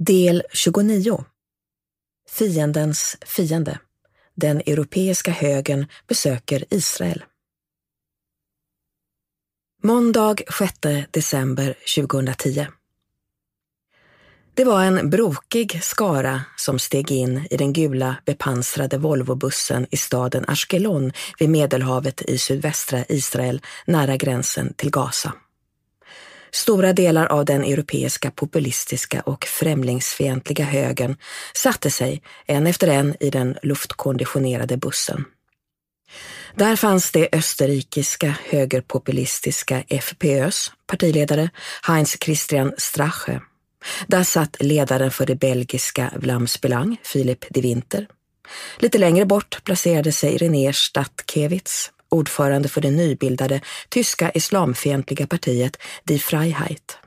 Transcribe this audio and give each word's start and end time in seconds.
Del 0.00 0.42
29 0.52 1.24
Fiendens 2.30 3.16
fiende. 3.26 3.78
Den 4.34 4.60
europeiska 4.66 5.30
högern 5.30 5.86
besöker 6.08 6.64
Israel. 6.70 7.24
Måndag 9.82 10.36
6 10.58 10.74
december 11.10 11.74
2010. 11.96 12.66
Det 14.54 14.64
var 14.64 14.84
en 14.84 15.10
brokig 15.10 15.82
skara 15.82 16.40
som 16.56 16.78
steg 16.78 17.10
in 17.10 17.46
i 17.50 17.56
den 17.56 17.72
gula 17.72 18.16
bepansrade 18.26 18.98
Volvobussen 18.98 19.86
i 19.90 19.96
staden 19.96 20.44
Ashkelon 20.48 21.12
vid 21.38 21.48
Medelhavet 21.48 22.22
i 22.22 22.38
sydvästra 22.38 23.04
Israel 23.08 23.60
nära 23.86 24.16
gränsen 24.16 24.74
till 24.74 24.90
Gaza. 24.90 25.32
Stora 26.52 26.92
delar 26.92 27.26
av 27.26 27.44
den 27.44 27.64
europeiska 27.64 28.30
populistiska 28.30 29.20
och 29.20 29.44
främlingsfientliga 29.44 30.64
högern 30.64 31.16
satte 31.54 31.90
sig 31.90 32.22
en 32.46 32.66
efter 32.66 32.88
en 32.88 33.16
i 33.20 33.30
den 33.30 33.58
luftkonditionerade 33.62 34.76
bussen. 34.76 35.24
Där 36.54 36.76
fanns 36.76 37.10
det 37.10 37.28
österrikiska 37.32 38.34
högerpopulistiska 38.44 39.84
FPÖs 39.88 40.72
partiledare 40.86 41.50
Heinz 41.82 42.16
Christian 42.20 42.72
Strache. 42.78 43.40
Där 44.06 44.22
satt 44.22 44.56
ledaren 44.60 45.10
för 45.10 45.26
det 45.26 45.34
belgiska 45.34 46.12
Vlaams 46.16 46.60
Belang, 46.60 46.96
Philip 47.12 47.44
de 47.50 47.60
Winter. 47.60 48.06
Lite 48.78 48.98
längre 48.98 49.24
bort 49.24 49.64
placerade 49.64 50.12
sig 50.12 50.36
René 50.36 50.72
Statkiewicz, 50.72 51.90
ordförande 52.08 52.68
för 52.68 52.80
det 52.80 52.90
nybildade 52.90 53.60
tyska 53.88 54.30
islamfientliga 54.30 55.26
partiet 55.26 55.76
Die 56.04 56.18
Freiheit. 56.18 56.98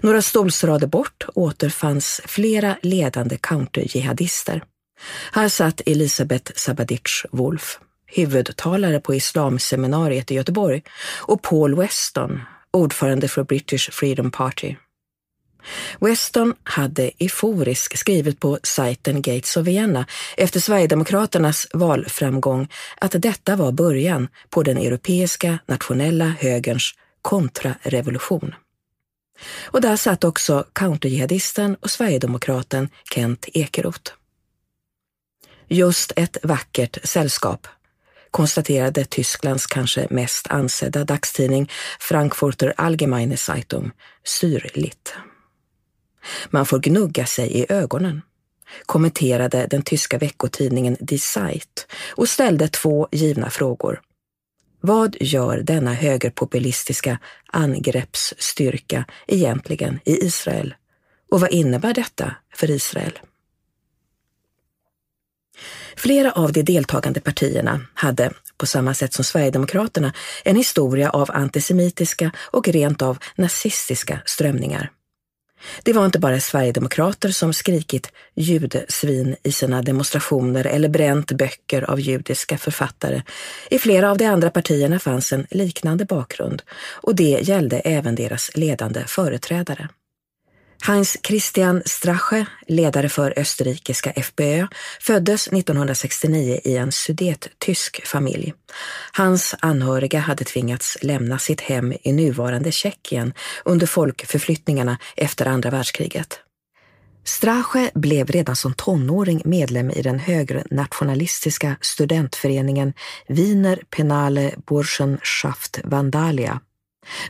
Några 0.00 0.22
stolsrader 0.22 0.86
bort 0.86 1.24
återfanns 1.34 2.20
flera 2.24 2.76
ledande 2.82 3.36
counterjihadister. 3.36 4.62
Här 5.32 5.48
satt 5.48 5.80
Elisabeth 5.86 6.52
Sabadich 6.56 7.24
Wolf, 7.30 7.78
huvudtalare 8.06 9.00
på 9.00 9.14
islamseminariet 9.14 10.30
i 10.30 10.34
Göteborg, 10.34 10.82
och 11.20 11.42
Paul 11.42 11.76
Weston, 11.76 12.40
ordförande 12.70 13.28
för 13.28 13.44
British 13.44 13.90
Freedom 13.90 14.30
Party. 14.30 14.76
Weston 16.00 16.54
hade 16.62 17.10
euforisk 17.18 17.98
skrivit 17.98 18.40
på 18.40 18.58
sajten 18.62 19.22
Gates 19.22 19.56
of 19.56 19.66
Vienna 19.66 20.06
efter 20.36 20.60
Sverigedemokraternas 20.60 21.66
valframgång 21.72 22.68
att 23.00 23.14
detta 23.22 23.56
var 23.56 23.72
början 23.72 24.28
på 24.50 24.62
den 24.62 24.76
europeiska 24.76 25.58
nationella 25.66 26.24
högerns 26.24 26.94
kontrarevolution. 27.22 28.54
Och 29.64 29.80
där 29.80 29.96
satt 29.96 30.24
också 30.24 30.64
counterjihadisten 30.72 31.76
och 31.80 31.90
sverigedemokraten 31.90 32.88
Kent 33.14 33.48
Ekeroth. 33.54 34.12
Just 35.68 36.12
ett 36.16 36.36
vackert 36.42 36.98
sällskap, 37.04 37.66
konstaterade 38.30 39.04
Tysklands 39.04 39.66
kanske 39.66 40.06
mest 40.10 40.46
ansedda 40.50 41.04
dagstidning 41.04 41.70
Frankfurter 42.00 42.74
Allgemeine 42.76 43.36
Zeitung 43.36 43.90
syrligt. 44.24 45.14
Man 46.50 46.66
får 46.66 46.78
gnugga 46.78 47.26
sig 47.26 47.52
i 47.52 47.66
ögonen, 47.68 48.22
kommenterade 48.86 49.66
den 49.70 49.82
tyska 49.82 50.18
veckotidningen 50.18 50.96
Die 51.00 51.18
Zeit 51.18 51.86
och 52.10 52.28
ställde 52.28 52.68
två 52.68 53.08
givna 53.12 53.50
frågor. 53.50 54.00
Vad 54.80 55.16
gör 55.20 55.58
denna 55.58 55.94
högerpopulistiska 55.94 57.18
angreppsstyrka 57.46 59.04
egentligen 59.26 60.00
i 60.04 60.26
Israel? 60.26 60.74
Och 61.30 61.40
vad 61.40 61.50
innebär 61.50 61.94
detta 61.94 62.34
för 62.54 62.70
Israel? 62.70 63.18
Flera 65.96 66.32
av 66.32 66.52
de 66.52 66.62
deltagande 66.62 67.20
partierna 67.20 67.80
hade, 67.94 68.32
på 68.56 68.66
samma 68.66 68.94
sätt 68.94 69.14
som 69.14 69.24
Sverigedemokraterna, 69.24 70.12
en 70.44 70.56
historia 70.56 71.10
av 71.10 71.30
antisemitiska 71.30 72.30
och 72.38 72.68
rent 72.68 73.02
av 73.02 73.18
nazistiska 73.36 74.22
strömningar. 74.26 74.90
Det 75.82 75.92
var 75.92 76.06
inte 76.06 76.18
bara 76.18 76.40
sverigedemokrater 76.40 77.28
som 77.28 77.52
skrikit 77.52 78.12
judsvin 78.34 79.36
i 79.42 79.52
sina 79.52 79.82
demonstrationer 79.82 80.66
eller 80.66 80.88
bränt 80.88 81.32
böcker 81.32 81.90
av 81.90 82.00
judiska 82.00 82.58
författare. 82.58 83.22
I 83.70 83.78
flera 83.78 84.10
av 84.10 84.18
de 84.18 84.26
andra 84.26 84.50
partierna 84.50 84.98
fanns 84.98 85.32
en 85.32 85.46
liknande 85.50 86.04
bakgrund 86.04 86.62
och 86.92 87.14
det 87.14 87.40
gällde 87.42 87.78
även 87.78 88.14
deras 88.14 88.50
ledande 88.54 89.04
företrädare. 89.06 89.88
Heinz 90.82 91.16
Christian 91.22 91.82
Strache, 91.84 92.46
ledare 92.66 93.08
för 93.08 93.34
österrikiska 93.36 94.12
FPÖ, 94.12 94.66
föddes 95.00 95.48
1969 95.48 96.60
i 96.64 96.76
en 96.76 96.92
sudettysk 96.92 98.06
familj. 98.06 98.54
Hans 99.12 99.54
anhöriga 99.60 100.20
hade 100.20 100.44
tvingats 100.44 100.98
lämna 101.02 101.38
sitt 101.38 101.60
hem 101.60 101.92
i 102.02 102.12
nuvarande 102.12 102.72
Tjeckien 102.72 103.32
under 103.64 103.86
folkförflyttningarna 103.86 104.98
efter 105.16 105.46
andra 105.46 105.70
världskriget. 105.70 106.40
Strache 107.24 107.90
blev 107.94 108.26
redan 108.26 108.56
som 108.56 108.74
tonåring 108.74 109.42
medlem 109.44 109.90
i 109.90 110.02
den 110.02 110.18
högernationalistiska 110.18 111.76
studentföreningen 111.80 112.92
Wiener 113.28 113.82
Penale 113.90 114.54
Burschenschaft 114.66 115.80
Vandalia 115.84 116.60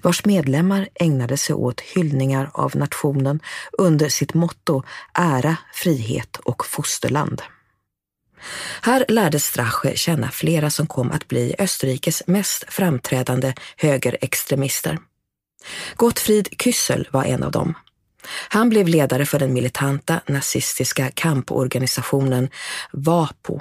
vars 0.03 0.25
medlemmar 0.25 0.89
ägnade 0.95 1.37
sig 1.37 1.55
åt 1.55 1.81
hyllningar 1.81 2.51
av 2.55 2.77
nationen 2.77 3.41
under 3.79 4.09
sitt 4.09 4.35
motto 4.35 4.83
Ära, 5.15 5.57
frihet 5.73 6.37
och 6.37 6.67
fosterland. 6.67 7.43
Här 8.83 9.05
lärde 9.09 9.41
Strache 9.41 9.97
känna 9.97 10.31
flera 10.31 10.71
som 10.71 10.87
kom 10.87 11.11
att 11.11 11.29
bli 11.29 11.55
Österrikes 11.59 12.23
mest 12.27 12.65
framträdande 12.69 13.55
högerextremister. 13.77 14.99
Gottfried 15.97 16.49
Küssel 16.59 17.09
var 17.11 17.25
en 17.25 17.43
av 17.43 17.51
dem. 17.51 17.75
Han 18.49 18.69
blev 18.69 18.89
ledare 18.89 19.27
för 19.27 19.39
den 19.39 19.53
militanta 19.53 20.21
nazistiska 20.27 21.11
kamporganisationen 21.15 22.49
WAPO 22.93 23.61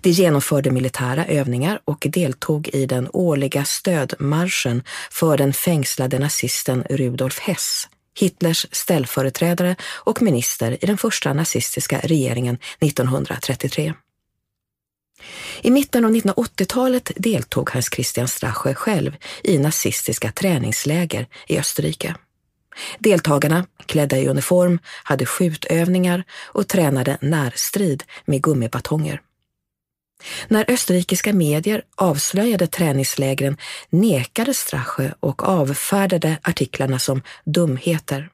de 0.00 0.10
genomförde 0.10 0.70
militära 0.70 1.26
övningar 1.26 1.80
och 1.84 2.06
deltog 2.10 2.68
i 2.68 2.86
den 2.86 3.08
årliga 3.12 3.64
stödmarschen 3.64 4.82
för 5.10 5.36
den 5.36 5.52
fängslade 5.52 6.18
nazisten 6.18 6.84
Rudolf 6.90 7.38
Hess, 7.38 7.88
Hitlers 8.18 8.66
ställföreträdare 8.72 9.76
och 9.82 10.22
minister 10.22 10.84
i 10.84 10.86
den 10.86 10.98
första 10.98 11.32
nazistiska 11.32 12.00
regeringen 12.02 12.58
1933. 12.80 13.94
I 15.62 15.70
mitten 15.70 16.04
av 16.04 16.10
1980-talet 16.10 17.12
deltog 17.16 17.70
Hans 17.70 17.90
Christian 17.94 18.28
Strache 18.28 18.74
själv 18.74 19.16
i 19.42 19.58
nazistiska 19.58 20.32
träningsläger 20.32 21.26
i 21.46 21.58
Österrike. 21.58 22.14
Deltagarna, 22.98 23.66
klädda 23.86 24.18
i 24.18 24.28
uniform, 24.28 24.78
hade 25.04 25.26
skjutövningar 25.26 26.24
och 26.44 26.68
tränade 26.68 27.18
närstrid 27.20 28.02
med 28.24 28.42
gummibatonger. 28.42 29.20
När 30.48 30.70
österrikiska 30.70 31.32
medier 31.32 31.82
avslöjade 31.96 32.66
träningslägren 32.66 33.56
nekade 33.90 34.54
Strache 34.54 35.14
och 35.20 35.48
avfärdade 35.48 36.38
artiklarna 36.42 36.98
som 36.98 37.22
dumheter. 37.44 38.30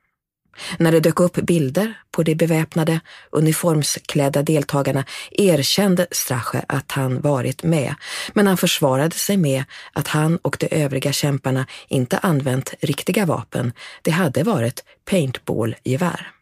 När 0.79 0.93
det 0.93 1.01
dök 1.01 1.21
upp 1.21 1.35
bilder 1.35 1.95
på 2.11 2.23
de 2.23 2.35
beväpnade, 2.35 3.01
uniformsklädda 3.31 4.43
deltagarna 4.43 5.05
erkände 5.31 6.07
Strache 6.11 6.65
att 6.69 6.93
han 6.93 7.21
varit 7.21 7.63
med, 7.63 7.95
men 8.33 8.47
han 8.47 8.57
försvarade 8.57 9.15
sig 9.15 9.37
med 9.37 9.65
att 9.93 10.09
han 10.09 10.37
och 10.37 10.57
de 10.61 10.69
övriga 10.71 11.13
kämparna 11.13 11.67
inte 11.89 12.19
använt 12.19 12.75
riktiga 12.81 13.27
vapen. 13.27 13.73
Det 14.03 14.11
hade 14.11 14.43
varit 14.43 14.85
paintballgevär. 15.05 16.40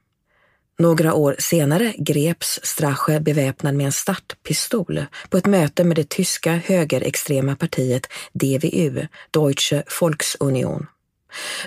Några 0.81 1.15
år 1.15 1.37
senare 1.39 1.95
greps 1.99 2.61
Strache 2.63 3.21
beväpnad 3.21 3.75
med 3.75 3.87
en 3.87 3.93
startpistol 3.93 5.05
på 5.29 5.37
ett 5.37 5.47
möte 5.47 5.85
med 5.85 5.97
det 5.97 6.09
tyska 6.09 6.53
högerextrema 6.53 7.57
partiet 7.57 8.07
DVU, 8.33 9.07
Deutsche 9.31 9.83
Volksunion. 10.01 10.87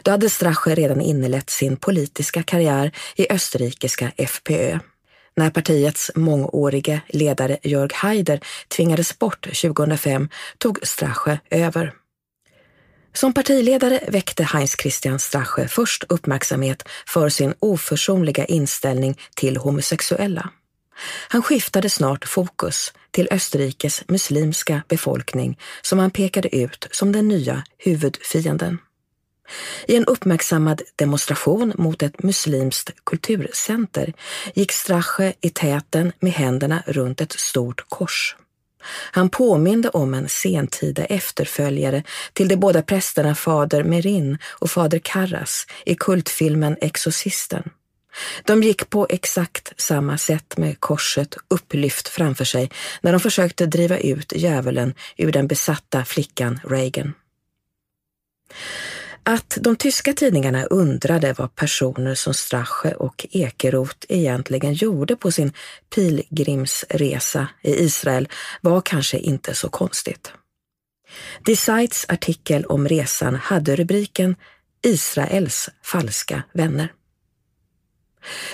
Då 0.04 0.12
hade 0.12 0.30
Strache 0.30 0.76
redan 0.76 1.02
inlett 1.02 1.50
sin 1.50 1.78
politiska 1.78 2.44
karriär 2.44 2.92
i 3.16 3.34
österrikiska 3.34 4.12
FPÖ. 4.18 4.80
När 5.36 5.50
partiets 5.50 6.12
mångårige 6.16 7.02
ledare 7.08 7.58
Jörg 7.64 7.94
Haider 7.94 8.40
tvingades 8.76 9.20
bort 9.20 9.62
2005 9.62 10.30
tog 10.58 10.80
Strache 10.84 11.40
över. 11.50 12.01
Som 13.14 13.34
partiledare 13.34 14.00
väckte 14.08 14.44
Heinz 14.44 14.76
Christian 14.82 15.20
Strache 15.20 15.68
först 15.68 16.04
uppmärksamhet 16.10 16.84
för 17.08 17.30
sin 17.30 17.54
oförsonliga 17.60 18.46
inställning 18.46 19.20
till 19.36 19.58
homosexuella. 19.58 20.50
Han 21.28 21.42
skiftade 21.42 21.90
snart 21.90 22.26
fokus 22.26 22.94
till 23.12 23.28
Österrikes 23.32 24.04
muslimska 24.08 24.82
befolkning 24.88 25.60
som 25.82 26.00
han 26.00 26.12
pekade 26.12 26.56
ut 26.56 26.88
som 26.92 27.12
den 27.12 27.28
nya 27.28 27.64
huvudfienden. 27.78 28.78
I 29.88 29.96
en 29.96 30.06
uppmärksammad 30.06 30.82
demonstration 30.96 31.74
mot 31.78 32.04
ett 32.04 32.24
muslimskt 32.24 32.92
kulturcenter 33.04 34.14
gick 34.54 34.72
Strache 34.72 35.34
i 35.42 35.50
täten 35.50 36.12
med 36.20 36.32
händerna 36.32 36.84
runt 36.88 37.22
ett 37.22 37.32
stort 37.32 37.86
kors. 37.90 38.36
Han 39.12 39.30
påminde 39.30 39.90
om 39.90 40.14
en 40.14 40.30
sentida 40.30 41.06
efterföljare 41.06 42.04
till 42.34 42.48
de 42.48 42.56
båda 42.56 42.82
prästerna 42.82 43.36
fader 43.36 43.84
Merin 43.84 44.38
och 44.46 44.72
fader 44.72 45.00
Karras 45.04 45.68
i 45.86 45.96
kultfilmen 45.96 46.78
Exorcisten. 46.82 47.64
De 48.44 48.64
gick 48.64 48.90
på 48.90 49.08
exakt 49.10 49.74
samma 49.78 50.18
sätt 50.18 50.58
med 50.58 50.80
korset 50.80 51.36
upplyft 51.48 52.08
framför 52.08 52.46
sig 52.46 52.72
när 53.02 53.12
de 53.12 53.20
försökte 53.20 53.66
driva 53.66 53.98
ut 53.98 54.34
djävulen 54.36 54.94
ur 55.18 55.32
den 55.32 55.48
besatta 55.48 56.06
flickan 56.06 56.60
Reagan. 56.64 57.14
Att 59.24 59.58
de 59.62 59.76
tyska 59.76 60.14
tidningarna 60.14 60.64
undrade 60.64 61.34
vad 61.34 61.56
personer 61.56 62.16
som 62.16 62.34
Strache 62.34 62.94
och 62.94 63.28
Ekeroth 63.32 63.98
egentligen 64.10 64.74
gjorde 64.74 65.16
på 65.16 65.32
sin 65.32 65.54
pilgrimsresa 65.96 67.48
i 67.62 67.84
Israel 67.84 68.30
var 68.62 68.82
kanske 68.82 69.18
inte 69.18 69.56
så 69.56 69.70
konstigt. 69.70 70.34
Die 71.46 71.56
Sites 71.56 72.06
artikel 72.10 72.66
om 72.66 72.88
resan 72.88 73.36
hade 73.36 73.76
rubriken 73.76 74.36
Israels 74.84 75.70
falska 75.84 76.44
vänner. 76.54 76.94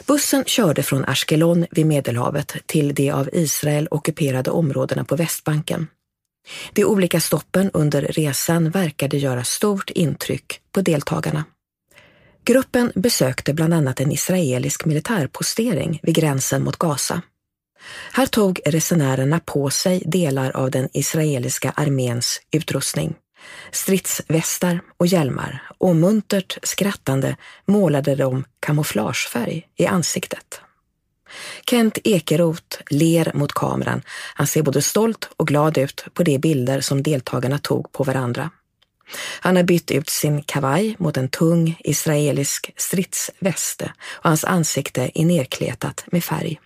Bussen 0.06 0.44
körde 0.46 0.84
från 0.84 1.06
Ashkelon 1.06 1.66
vid 1.72 1.86
Medelhavet 1.86 2.56
till 2.66 2.96
de 2.96 3.12
av 3.12 3.30
Israel 3.34 3.88
ockuperade 3.92 4.52
områdena 4.52 5.04
på 5.04 5.16
Västbanken. 5.16 5.88
De 6.74 6.86
olika 6.86 7.20
stoppen 7.20 7.72
under 7.74 8.02
resan 8.02 8.70
verkade 8.70 9.18
göra 9.18 9.44
stort 9.44 9.90
intryck 9.90 10.60
på 10.72 10.82
deltagarna. 10.82 11.46
Gruppen 12.46 12.92
besökte 12.96 13.54
bland 13.54 13.74
annat 13.74 14.00
en 14.00 14.12
israelisk 14.12 14.86
militärpostering 14.86 16.00
vid 16.04 16.16
gränsen 16.16 16.64
mot 16.64 16.78
Gaza. 16.78 17.22
Här 18.12 18.26
tog 18.26 18.60
resenärerna 18.66 19.40
på 19.40 19.70
sig 19.70 20.04
delar 20.06 20.52
av 20.52 20.72
den 20.72 20.90
israeliska 20.94 21.74
arméns 21.76 22.42
utrustning. 22.52 23.16
Stridsvästar 23.72 24.82
och 24.98 25.08
hjälmar 25.08 25.62
och 25.78 25.96
muntert 25.96 26.58
skrattande 26.64 27.36
målade 27.66 28.16
de 28.16 28.44
kamouflagefärg 28.60 29.68
i 29.78 29.86
ansiktet. 29.86 30.62
Kent 31.70 31.98
Ekeroth 32.04 32.82
ler 32.90 33.32
mot 33.34 33.54
kameran. 33.54 34.02
Han 34.34 34.48
ser 34.48 34.62
både 34.62 34.82
stolt 34.82 35.30
och 35.38 35.48
glad 35.48 35.78
ut 35.78 36.06
på 36.14 36.24
de 36.24 36.40
bilder 36.40 36.82
som 36.82 37.04
deltagarna 37.04 37.60
tog 37.60 37.92
på 37.92 38.04
varandra. 38.04 38.50
Han 39.40 39.56
har 39.56 39.64
bytt 39.64 39.92
ut 39.92 40.10
sin 40.10 40.42
kavaj 40.44 40.96
mot 41.00 41.18
en 41.18 41.30
tung 41.30 41.80
israelisk 41.80 42.74
stridsväste 42.78 43.94
och 44.10 44.30
hans 44.30 44.44
ansikte 44.44 45.12
är 45.16 45.26
nerkletat 45.26 46.06
med 46.12 46.24
färg. 46.24 46.60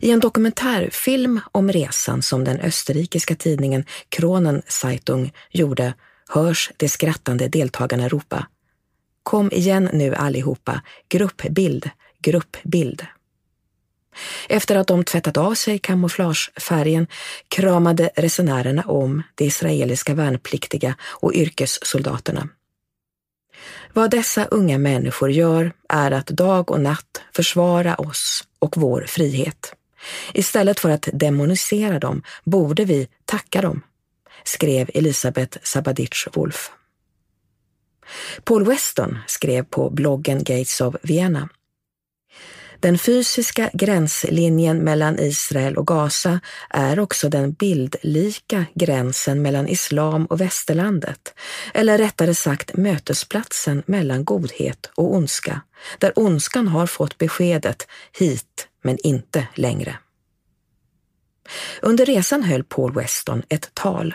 I 0.00 0.10
en 0.10 0.20
dokumentärfilm 0.20 1.40
om 1.52 1.72
resan 1.72 2.22
som 2.22 2.44
den 2.44 2.60
österrikiska 2.60 3.34
tidningen 3.34 3.84
Kronen 4.08 4.62
Zeitung 4.66 5.32
gjorde 5.50 5.94
hörs 6.28 6.70
de 6.76 6.88
skrattande 6.88 7.48
deltagarna 7.48 8.08
ropa 8.08 8.46
Kom 9.22 9.52
igen 9.52 9.90
nu 9.92 10.14
allihopa, 10.14 10.82
gruppbild, 11.08 11.90
gruppbild. 12.22 13.06
Efter 14.48 14.76
att 14.76 14.86
de 14.86 15.04
tvättat 15.04 15.36
av 15.36 15.54
sig 15.54 15.78
kamouflagefärgen 15.78 17.06
kramade 17.48 18.10
resenärerna 18.16 18.82
om 18.82 19.22
de 19.34 19.44
israeliska 19.44 20.14
värnpliktiga 20.14 20.94
och 21.02 21.34
yrkessoldaterna. 21.34 22.48
Vad 23.92 24.10
dessa 24.10 24.44
unga 24.44 24.78
människor 24.78 25.30
gör 25.30 25.72
är 25.88 26.10
att 26.10 26.26
dag 26.26 26.70
och 26.70 26.80
natt 26.80 27.22
försvara 27.34 27.94
oss 27.94 28.44
och 28.58 28.76
vår 28.76 29.04
frihet. 29.08 29.74
Istället 30.34 30.80
för 30.80 30.90
att 30.90 31.08
demonisera 31.12 31.98
dem 31.98 32.22
borde 32.44 32.84
vi 32.84 33.08
tacka 33.24 33.60
dem, 33.60 33.82
skrev 34.44 34.90
Elisabeth 34.94 35.58
Sabadich-Wolf. 35.62 36.70
Paul 38.44 38.64
Weston 38.64 39.18
skrev 39.26 39.64
på 39.64 39.90
bloggen 39.90 40.38
Gates 40.38 40.80
of 40.80 40.94
Vienna 41.02 41.48
den 42.82 42.98
fysiska 42.98 43.70
gränslinjen 43.72 44.78
mellan 44.78 45.18
Israel 45.18 45.76
och 45.76 45.86
Gaza 45.86 46.40
är 46.70 46.98
också 46.98 47.28
den 47.28 47.52
bildlika 47.52 48.64
gränsen 48.74 49.42
mellan 49.42 49.68
islam 49.68 50.26
och 50.26 50.40
västerlandet, 50.40 51.34
eller 51.74 51.98
rättare 51.98 52.34
sagt 52.34 52.76
mötesplatsen 52.76 53.82
mellan 53.86 54.24
godhet 54.24 54.90
och 54.94 55.14
ondska, 55.14 55.60
där 55.98 56.12
ondskan 56.18 56.68
har 56.68 56.86
fått 56.86 57.18
beskedet 57.18 57.86
hit 58.18 58.68
men 58.84 58.98
inte 59.06 59.46
längre. 59.54 59.98
Under 61.82 62.06
resan 62.06 62.42
höll 62.42 62.64
Paul 62.64 62.94
Weston 62.94 63.42
ett 63.48 63.70
tal. 63.74 64.14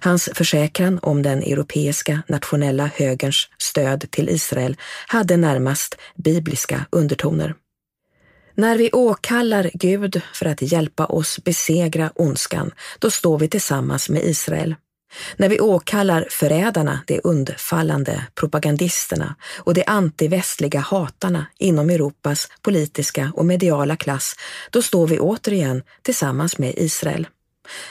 Hans 0.00 0.28
försäkran 0.34 0.98
om 1.02 1.22
den 1.22 1.42
europeiska 1.42 2.22
nationella 2.28 2.90
högerns 2.94 3.48
stöd 3.58 4.10
till 4.10 4.28
Israel 4.28 4.76
hade 5.06 5.36
närmast 5.36 5.94
bibliska 6.16 6.86
undertoner. 6.90 7.54
När 8.58 8.78
vi 8.78 8.90
åkallar 8.92 9.70
Gud 9.74 10.22
för 10.32 10.46
att 10.46 10.62
hjälpa 10.62 11.06
oss 11.06 11.38
besegra 11.44 12.12
ondskan, 12.14 12.70
då 12.98 13.10
står 13.10 13.38
vi 13.38 13.48
tillsammans 13.48 14.08
med 14.08 14.24
Israel. 14.24 14.74
När 15.36 15.48
vi 15.48 15.60
åkallar 15.60 16.26
förrädarna, 16.30 17.00
de 17.06 17.20
undfallande 17.24 18.26
propagandisterna 18.34 19.36
och 19.58 19.74
de 19.74 19.84
antivästliga 19.86 20.80
hatarna 20.80 21.46
inom 21.58 21.90
Europas 21.90 22.48
politiska 22.62 23.32
och 23.34 23.46
mediala 23.46 23.96
klass, 23.96 24.34
då 24.70 24.82
står 24.82 25.06
vi 25.06 25.18
återigen 25.18 25.82
tillsammans 26.02 26.58
med 26.58 26.74
Israel. 26.76 27.28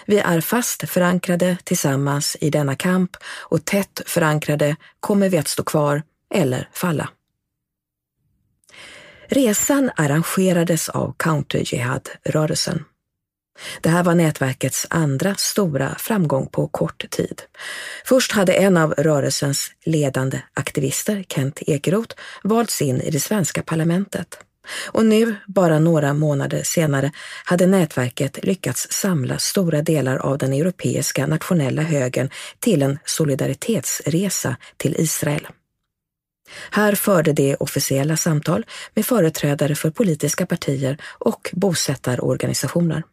Vi 0.06 0.20
är 0.20 0.42
fast 0.42 0.90
förankrade 0.90 1.58
tillsammans 1.64 2.38
i 2.42 2.50
denna 2.50 2.76
kamp 2.76 3.18
och 3.26 3.66
tätt 3.66 4.02
förankrade 4.06 4.76
kommer 5.00 5.30
vi 5.30 5.38
att 5.38 5.48
stå 5.48 5.64
kvar 5.64 6.04
eller 6.34 6.70
falla. 6.74 7.10
Resan 9.28 9.92
arrangerades 9.96 10.90
av 10.90 11.16
Counter 11.18 11.74
Jihad-rörelsen. 11.74 12.84
Det 13.82 13.90
här 13.90 14.04
var 14.04 14.16
nätverkets 14.16 14.88
andra 14.90 15.36
stora 15.36 15.96
framgång 16.00 16.48
på 16.48 16.68
kort 16.68 17.10
tid. 17.10 17.42
Först 18.06 18.32
hade 18.32 18.54
en 18.54 18.78
av 18.78 18.94
rörelsens 18.94 19.72
ledande 19.86 20.42
aktivister, 20.54 21.26
Kent 21.30 21.62
Ekeroth, 21.68 22.16
valts 22.44 22.82
in 22.82 23.02
i 23.02 23.10
det 23.10 23.20
svenska 23.20 23.64
parlamentet. 23.64 24.38
Och 24.88 25.06
nu, 25.06 25.36
bara 25.48 25.80
några 25.80 26.14
månader 26.14 26.64
senare, 26.64 27.12
hade 27.46 27.68
nätverket 27.68 28.46
lyckats 28.46 28.88
samla 28.92 29.38
stora 29.38 29.82
delar 29.82 30.18
av 30.18 30.38
den 30.38 30.54
europeiska 30.54 31.28
nationella 31.28 31.82
högern 31.82 32.30
till 32.60 32.82
en 32.82 33.00
solidaritetsresa 33.06 34.56
till 34.78 34.96
Israel. 34.98 35.48
Här 36.72 36.96
förde 36.96 37.34
de 37.34 37.56
officiella 37.60 38.18
samtal 38.18 38.66
med 38.94 39.06
företrädare 39.06 39.76
för 39.76 39.90
politiska 39.90 40.46
partier 40.46 40.98
och 41.20 41.50
bosättarorganisationer. 41.54 43.04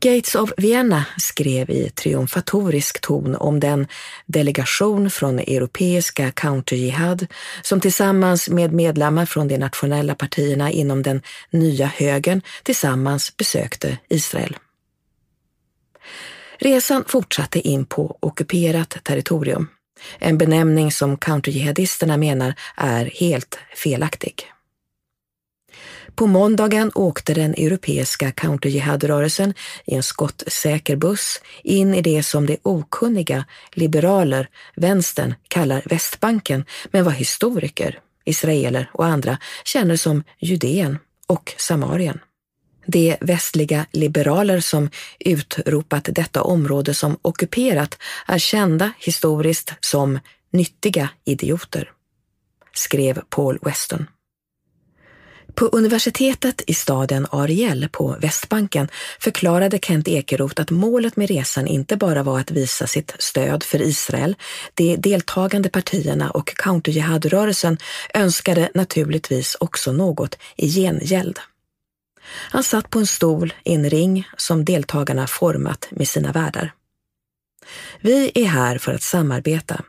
Gates 0.00 0.34
of 0.34 0.52
Vienna 0.56 1.04
skrev 1.18 1.70
i 1.70 1.90
triumfatorisk 1.90 3.00
ton 3.00 3.36
om 3.36 3.60
den 3.60 3.86
delegation 4.26 5.10
från 5.10 5.38
europeiska 5.38 6.30
Counter-Jihad 6.30 7.26
som 7.62 7.80
tillsammans 7.80 8.48
med 8.48 8.72
medlemmar 8.72 9.26
från 9.26 9.48
de 9.48 9.58
nationella 9.58 10.14
partierna 10.14 10.70
inom 10.70 11.02
den 11.02 11.22
nya 11.50 11.86
högern 11.86 12.42
tillsammans 12.62 13.36
besökte 13.36 13.98
Israel. 14.08 14.56
Resan 16.58 17.04
fortsatte 17.08 17.68
in 17.68 17.86
på 17.86 18.18
ockuperat 18.20 18.96
territorium. 19.04 19.68
En 20.18 20.38
benämning 20.38 20.92
som 20.92 21.16
counterjihadisterna 21.16 22.16
menar 22.16 22.54
är 22.76 23.04
helt 23.04 23.58
felaktig. 23.74 24.52
På 26.14 26.26
måndagen 26.26 26.90
åkte 26.94 27.34
den 27.34 27.54
europeiska 27.54 28.32
counterjihadrörelsen 28.32 29.54
i 29.86 29.94
en 29.94 30.02
skottsäker 30.02 30.96
buss 30.96 31.40
in 31.62 31.94
i 31.94 32.02
det 32.02 32.22
som 32.22 32.46
de 32.46 32.58
okunniga 32.62 33.44
liberaler, 33.72 34.48
vänstern, 34.76 35.34
kallar 35.48 35.82
Västbanken, 35.84 36.64
men 36.90 37.04
vad 37.04 37.14
historiker, 37.14 38.00
israeler 38.24 38.90
och 38.92 39.06
andra 39.06 39.38
känner 39.64 39.96
som 39.96 40.24
Judeen 40.38 40.98
och 41.26 41.54
Samarien. 41.56 42.20
De 42.92 43.16
västliga 43.20 43.86
liberaler 43.92 44.60
som 44.60 44.90
utropat 45.20 46.08
detta 46.12 46.42
område 46.42 46.94
som 46.94 47.16
ockuperat 47.22 47.98
är 48.26 48.38
kända 48.38 48.92
historiskt 48.98 49.72
som 49.80 50.18
nyttiga 50.52 51.08
idioter, 51.24 51.90
skrev 52.74 53.20
Paul 53.30 53.58
Weston. 53.62 54.06
På 55.54 55.66
universitetet 55.66 56.62
i 56.66 56.74
staden 56.74 57.26
Ariel 57.30 57.88
på 57.92 58.16
Västbanken 58.20 58.88
förklarade 59.20 59.78
Kent 59.78 60.08
Ekeroth 60.08 60.60
att 60.60 60.70
målet 60.70 61.16
med 61.16 61.28
resan 61.28 61.66
inte 61.66 61.96
bara 61.96 62.22
var 62.22 62.40
att 62.40 62.50
visa 62.50 62.86
sitt 62.86 63.14
stöd 63.18 63.62
för 63.62 63.82
Israel. 63.82 64.36
De 64.74 64.96
deltagande 64.96 65.68
partierna 65.68 66.30
och 66.30 66.48
counter-jihad-rörelsen 66.56 67.78
önskade 68.14 68.70
naturligtvis 68.74 69.56
också 69.60 69.92
något 69.92 70.38
i 70.56 70.68
gengäld. 70.68 71.38
Han 72.28 72.62
satt 72.62 72.90
på 72.90 72.98
en 72.98 73.06
stol 73.06 73.54
i 73.64 73.74
en 73.74 73.90
ring 73.90 74.28
som 74.36 74.64
deltagarna 74.64 75.26
format 75.26 75.88
med 75.90 76.08
sina 76.08 76.32
värdar. 76.32 76.72
Vi 78.00 78.32
är 78.34 78.44
här 78.44 78.78
för 78.78 78.92
att 78.92 79.02
samarbeta, 79.02 79.84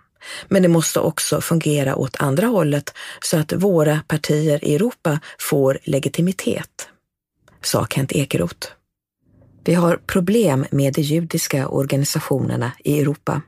men 0.48 0.62
det 0.62 0.67
måste 0.67 1.00
också 1.00 1.41
fungera 1.41 1.96
åt 1.96 2.22
andra 2.22 2.48
hållet 2.48 2.93
så 3.22 3.38
att 3.38 3.53
våra 3.53 4.00
partier 4.08 4.65
i 4.65 4.75
Europa 4.75 5.19
får 5.39 5.79
legitimitet, 5.84 6.89
sa 7.62 7.88
Kent 7.88 8.12
Ekeroth. 8.12 8.67
Vi 9.63 9.74
har 9.74 9.98
problem 9.98 10.65
med 10.72 10.93
de 10.93 11.01
judiska 11.01 11.67
organisationerna 11.67 12.72
i 12.84 13.00
Europa. 13.00 13.41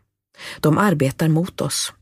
De 0.60 0.77
arbetar 0.77 1.27
mot 1.27 1.62
oss. 1.62 1.93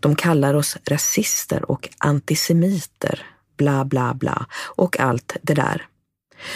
De 0.00 0.16
kallar 0.16 0.54
oss 0.54 0.76
rasister 0.86 1.70
och 1.70 1.88
antisemiter, 1.98 3.26
bla 3.56 3.84
bla 3.84 4.14
bla 4.14 4.46
och 4.76 5.00
allt 5.00 5.36
det 5.42 5.54
där. 5.54 5.86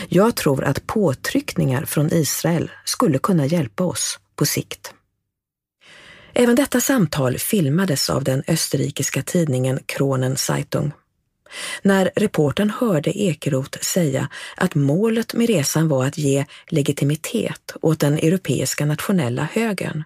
Jag 0.09 0.37
tror 0.37 0.65
att 0.65 0.87
påtryckningar 0.87 1.85
från 1.85 2.13
Israel 2.13 2.71
skulle 2.85 3.19
kunna 3.19 3.47
hjälpa 3.47 3.85
oss 3.85 4.19
på 4.37 4.47
sikt. 4.47 4.95
Även 6.33 6.57
detta 6.57 6.81
samtal 6.81 7.39
filmades 7.39 8.11
av 8.11 8.25
den 8.25 8.43
österrikiska 8.49 9.23
tidningen 9.23 9.81
Kronen 9.87 10.37
Zeitung. 10.37 10.93
När 11.83 12.11
reportern 12.17 12.71
hörde 12.71 13.19
Ekeroth 13.19 13.79
säga 13.79 14.29
att 14.57 14.75
målet 14.75 15.35
med 15.35 15.47
resan 15.47 15.89
var 15.89 16.05
att 16.05 16.19
ge 16.19 16.45
legitimitet 16.69 17.73
åt 17.83 18.01
den 18.01 18.19
europeiska 18.19 18.87
nationella 18.87 19.49
högern 19.53 20.05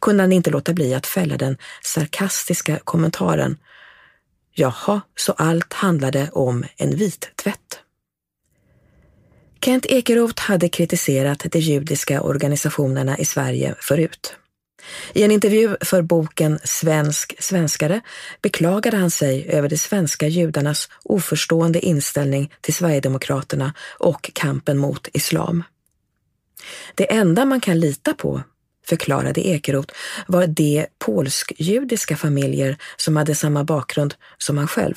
kunde 0.00 0.22
han 0.22 0.32
inte 0.32 0.50
låta 0.50 0.72
bli 0.72 0.94
att 0.94 1.06
fälla 1.06 1.36
den 1.36 1.56
sarkastiska 1.82 2.78
kommentaren 2.84 3.58
Jaha, 4.54 5.00
så 5.16 5.32
allt 5.32 5.72
handlade 5.72 6.30
om 6.32 6.64
en 6.76 6.96
vit 6.96 7.30
tvätt. 7.42 7.81
Kent 9.64 9.86
Ekeroth 9.86 10.42
hade 10.42 10.68
kritiserat 10.68 11.46
de 11.52 11.58
judiska 11.58 12.22
organisationerna 12.22 13.18
i 13.18 13.24
Sverige 13.24 13.74
förut. 13.78 14.36
I 15.12 15.22
en 15.22 15.30
intervju 15.30 15.76
för 15.80 16.02
boken 16.02 16.58
Svensk 16.64 17.34
svenskare 17.38 18.00
beklagade 18.42 18.96
han 18.96 19.10
sig 19.10 19.48
över 19.48 19.68
de 19.68 19.78
svenska 19.78 20.28
judarnas 20.28 20.88
oförstående 21.02 21.80
inställning 21.80 22.52
till 22.60 22.74
Sverigedemokraterna 22.74 23.74
och 23.98 24.30
kampen 24.34 24.78
mot 24.78 25.08
islam. 25.12 25.64
Det 26.94 27.12
enda 27.12 27.44
man 27.44 27.60
kan 27.60 27.80
lita 27.80 28.14
på, 28.14 28.42
förklarade 28.86 29.48
Ekeroth, 29.48 29.94
var 30.26 30.46
de 30.46 30.86
polsk-judiska 30.98 32.16
familjer 32.16 32.76
som 32.96 33.16
hade 33.16 33.34
samma 33.34 33.64
bakgrund 33.64 34.14
som 34.38 34.58
han 34.58 34.68
själv. 34.68 34.94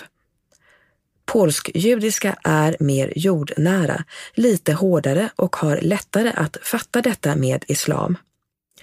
Polsk-judiska 1.36 2.36
är 2.44 2.78
mer 2.80 3.14
jordnära, 3.16 4.04
lite 4.34 4.74
hårdare 4.74 5.30
och 5.36 5.56
har 5.56 5.78
lättare 5.82 6.32
att 6.36 6.58
fatta 6.62 7.02
detta 7.02 7.36
med 7.36 7.66
islam. 7.68 8.18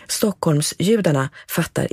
Stockholmsjudarna 0.08 1.30
fattar 1.48 1.92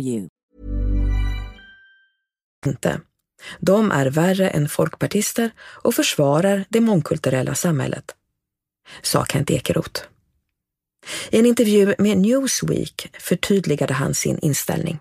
you. 0.01 0.27
Inte. 2.65 3.01
De 3.59 3.91
är 3.91 4.05
värre 4.05 4.49
än 4.49 4.69
folkpartister 4.69 5.51
och 5.59 5.95
försvarar 5.95 6.65
det 6.69 6.81
mångkulturella 6.81 7.55
samhället, 7.55 8.15
sa 9.01 9.25
Kent 9.25 9.51
Ekeroth. 9.51 10.03
I 11.29 11.39
en 11.39 11.45
intervju 11.45 11.95
med 11.97 12.17
Newsweek 12.17 13.15
förtydligade 13.19 13.93
han 13.93 14.13
sin 14.13 14.39
inställning. 14.39 14.99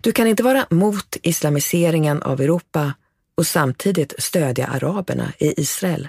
Du 0.00 0.12
kan 0.12 0.26
inte 0.26 0.42
vara 0.42 0.66
mot 0.70 1.16
islamiseringen 1.22 2.22
av 2.22 2.40
Europa 2.40 2.94
och 3.34 3.46
samtidigt 3.46 4.14
stödja 4.18 4.66
araberna 4.66 5.32
i 5.38 5.60
Israel. 5.60 6.08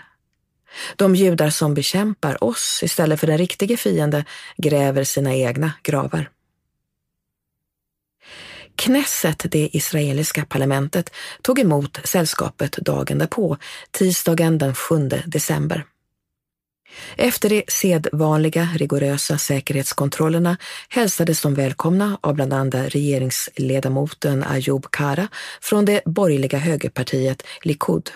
De 0.96 1.16
judar 1.16 1.50
som 1.50 1.74
bekämpar 1.74 2.44
oss 2.44 2.80
istället 2.84 3.20
för 3.20 3.28
den 3.28 3.38
riktige 3.38 3.78
fiende 3.78 4.26
gräver 4.58 5.04
sina 5.04 5.36
egna 5.36 5.72
gravar. 5.84 6.30
Knesset, 8.78 9.46
det 9.52 9.70
israeliska 9.74 10.46
parlamentet, 10.46 11.12
tog 11.42 11.60
emot 11.60 12.00
sällskapet 12.04 12.72
dagen 12.72 13.18
därpå, 13.18 13.58
tisdagen 13.92 14.58
den 14.58 14.76
7 14.76 15.10
december. 15.26 15.86
Efter 17.16 17.50
de 17.50 17.64
sedvanliga 17.68 18.70
rigorösa 18.76 19.38
säkerhetskontrollerna 19.38 20.58
hälsades 20.90 21.42
de 21.42 21.56
välkomna 21.56 22.18
av 22.22 22.34
bland 22.34 22.54
andra 22.54 22.84
regeringsledamoten 22.84 24.44
Ayub 24.44 24.86
Kara 24.92 25.28
från 25.62 25.86
det 25.86 26.02
borgerliga 26.06 26.58
högerpartiet 26.58 27.44
Likud. 27.64 28.12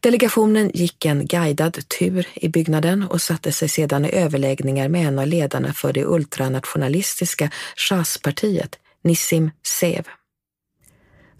Delegationen 0.00 0.70
gick 0.74 1.04
en 1.04 1.26
guidad 1.26 1.88
tur 1.88 2.26
i 2.34 2.48
byggnaden 2.48 3.02
och 3.02 3.22
satte 3.22 3.52
sig 3.52 3.68
sedan 3.68 4.04
i 4.04 4.14
överläggningar 4.14 4.88
med 4.88 5.06
en 5.06 5.18
av 5.18 5.26
ledarna 5.26 5.72
för 5.72 5.92
det 5.92 6.04
ultranationalistiska 6.04 7.50
Shas-partiet, 7.76 8.78
Nissim 9.04 9.50
Sev. 9.80 10.04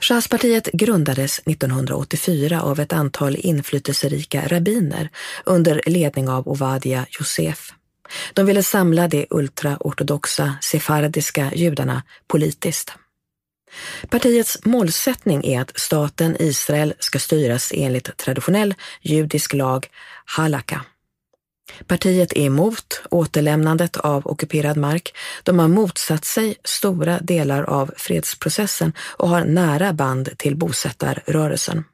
Shahspartiet 0.01 0.69
grundades 0.73 1.39
1984 1.39 2.63
av 2.63 2.81
ett 2.81 2.93
antal 2.93 3.37
inflytelserika 3.37 4.49
rabbiner 4.49 5.09
under 5.45 5.81
ledning 5.87 6.29
av 6.29 6.49
Ovadia 6.49 7.07
Josef. 7.11 7.73
De 8.35 8.47
ville 8.47 8.63
samla 8.63 9.09
de 9.09 9.27
ultraortodoxa 9.31 10.57
sefardiska 10.61 11.53
judarna 11.55 12.03
politiskt. 12.27 12.93
Partiets 14.09 14.59
målsättning 14.65 15.45
är 15.45 15.61
att 15.61 15.79
staten 15.81 16.37
Israel 16.39 16.95
ska 16.99 17.19
styras 17.19 17.73
enligt 17.75 18.17
traditionell 18.17 18.75
judisk 19.03 19.53
lag, 19.53 19.87
halakha. 20.25 20.85
Partiet 21.87 22.33
är 22.33 22.47
emot 22.47 23.03
återlämnandet 23.11 23.97
av 23.97 24.27
ockuperad 24.27 24.77
mark. 24.77 25.17
De 25.43 25.59
har 25.59 25.69
motsatt 25.69 26.25
sig 26.25 26.57
stora 26.65 27.19
delar 27.19 27.63
av 27.63 27.95
fredsprocessen 27.97 28.93
och 28.99 29.29
har 29.29 29.45
nära 29.45 29.93
band 29.93 30.39
till 30.39 30.57
bosättarrörelsen. 30.57 31.85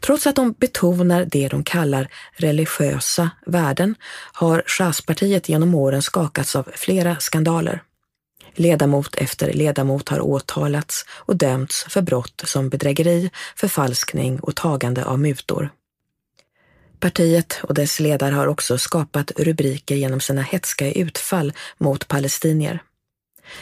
Trots 0.00 0.26
att 0.26 0.36
de 0.36 0.52
betonar 0.52 1.24
det 1.24 1.48
de 1.48 1.64
kallar 1.64 2.08
religiösa 2.36 3.30
värden 3.46 3.94
har 4.32 4.62
Shahspartiet 4.66 5.48
genom 5.48 5.74
åren 5.74 6.02
skakats 6.02 6.56
av 6.56 6.68
flera 6.74 7.16
skandaler. 7.20 7.82
Ledamot 8.54 9.14
efter 9.14 9.52
ledamot 9.52 10.08
har 10.08 10.20
åtalats 10.20 11.04
och 11.08 11.36
dömts 11.36 11.86
för 11.88 12.02
brott 12.02 12.42
som 12.44 12.68
bedrägeri, 12.68 13.30
förfalskning 13.56 14.40
och 14.40 14.56
tagande 14.56 15.04
av 15.04 15.18
mutor. 15.18 15.70
Partiet 17.04 17.60
och 17.62 17.74
dess 17.74 18.00
ledare 18.00 18.34
har 18.34 18.46
också 18.46 18.78
skapat 18.78 19.32
rubriker 19.36 19.94
genom 19.94 20.20
sina 20.20 20.42
hetska 20.42 20.92
utfall 20.92 21.52
mot 21.78 22.08
palestinier. 22.08 22.82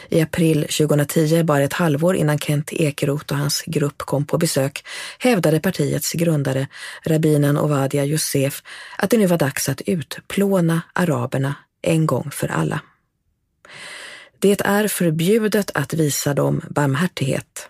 I 0.09 0.21
april 0.21 0.61
2010, 0.61 1.43
bara 1.43 1.63
ett 1.63 1.73
halvår 1.73 2.15
innan 2.15 2.39
Kent 2.39 2.73
Ekeroth 2.73 3.33
och 3.33 3.37
hans 3.37 3.63
grupp 3.65 3.97
kom 3.97 4.25
på 4.25 4.37
besök, 4.37 4.85
hävdade 5.19 5.59
partiets 5.59 6.11
grundare, 6.11 6.67
rabbinen 7.05 7.57
Ovadia 7.57 8.05
Josef, 8.05 8.63
att 8.97 9.09
det 9.09 9.17
nu 9.17 9.25
var 9.25 9.37
dags 9.37 9.69
att 9.69 9.81
utplåna 9.81 10.81
araberna 10.93 11.55
en 11.81 12.05
gång 12.05 12.31
för 12.31 12.47
alla. 12.47 12.81
Det 14.39 14.61
är 14.61 14.87
förbjudet 14.87 15.71
att 15.73 15.93
visa 15.93 16.33
dem 16.33 16.61
barmhärtighet, 16.69 17.69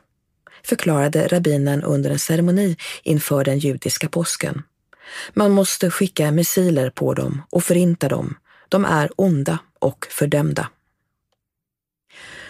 förklarade 0.63 1.27
rabbinen 1.27 1.84
under 1.84 2.10
en 2.10 2.20
ceremoni 2.20 2.77
inför 3.03 3.44
den 3.44 3.60
judiska 3.60 4.10
påsken. 4.10 4.63
Man 5.34 5.52
måste 5.52 5.92
skicka 5.92 6.32
missiler 6.32 6.90
på 6.90 7.14
dem 7.14 7.42
och 7.50 7.64
förinta 7.64 8.10
dem. 8.10 8.36
De 8.70 8.86
är 8.86 9.10
onda 9.16 9.60
och 9.80 10.08
fördömda. 10.10 10.70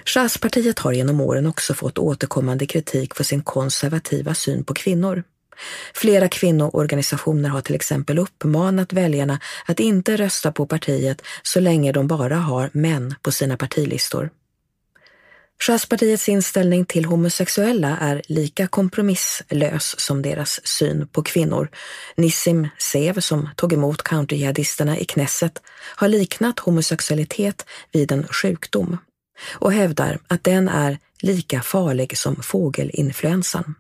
Shas-partiet 0.06 0.80
har 0.80 0.92
genom 0.94 1.22
åren 1.22 1.48
också 1.48 1.74
fått 1.74 1.98
återkommande 1.98 2.66
kritik 2.66 3.16
för 3.16 3.24
sin 3.24 3.42
konservativa 3.42 4.34
syn 4.34 4.64
på 4.64 4.74
kvinnor. 4.74 5.24
Flera 5.94 6.28
kvinnoorganisationer 6.28 7.50
har 7.50 7.62
till 7.62 7.76
exempel 7.76 8.20
uppmanat 8.20 8.94
väljarna 8.94 9.40
att 9.66 9.80
inte 9.80 10.18
rösta 10.18 10.52
på 10.52 10.66
partiet 10.66 11.22
så 11.44 11.60
länge 11.60 11.92
de 11.92 12.08
bara 12.08 12.36
har 12.36 12.70
män 12.74 13.16
på 13.22 13.32
sina 13.32 13.58
partilistor. 13.58 14.30
Sjöspartiets 15.62 16.30
inställning 16.30 16.86
till 16.86 17.06
homosexuella 17.06 17.98
är 18.02 18.22
lika 18.28 18.68
kompromisslös 18.68 19.96
som 20.00 20.22
deras 20.22 20.68
syn 20.68 21.08
på 21.08 21.24
kvinnor. 21.24 21.70
Nissim 22.18 22.68
Sev, 22.78 23.20
som 23.20 23.50
tog 23.56 23.74
emot 23.74 24.04
counterjihadisterna 24.04 25.00
i 25.00 25.06
Knesset, 25.06 25.62
har 25.96 26.08
liknat 26.08 26.60
homosexualitet 26.60 27.66
vid 27.92 28.12
en 28.12 28.28
sjukdom 28.28 28.98
och 29.52 29.74
hävdar 29.74 30.20
att 30.28 30.44
den 30.44 30.70
är 30.70 31.00
lika 31.22 31.62
farlig 31.62 32.18
som 32.18 32.44
fågelinfluensan. 32.44 33.76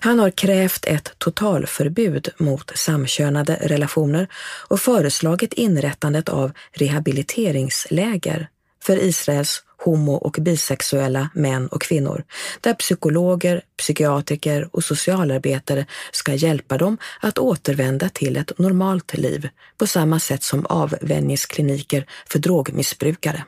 Han 0.00 0.18
har 0.18 0.30
krävt 0.30 0.84
ett 0.84 1.18
totalförbud 1.18 2.28
mot 2.38 2.72
samkönade 2.78 3.58
relationer 3.62 4.28
och 4.68 4.80
föreslagit 4.80 5.52
inrättandet 5.52 6.28
av 6.28 6.52
rehabiliteringsläger 6.72 8.48
för 8.82 8.96
Israels 9.02 9.62
homo 9.84 10.14
och 10.14 10.36
bisexuella 10.40 11.30
män 11.34 11.68
och 11.68 11.82
kvinnor, 11.82 12.24
där 12.60 12.74
psykologer, 12.74 13.62
psykiatriker 13.76 14.68
och 14.72 14.84
socialarbetare 14.84 15.86
ska 16.12 16.34
hjälpa 16.34 16.78
dem 16.78 16.98
att 17.20 17.38
återvända 17.38 18.08
till 18.08 18.36
ett 18.36 18.58
normalt 18.58 19.14
liv 19.14 19.48
på 19.78 19.86
samma 19.86 20.20
sätt 20.20 20.42
som 20.42 20.66
avvänjningskliniker 20.66 22.06
för 22.28 22.38
drogmissbrukare. 22.38 23.44